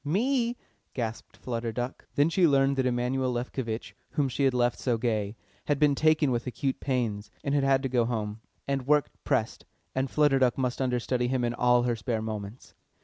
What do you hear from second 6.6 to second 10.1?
pains and had had to go home. And work pressed, and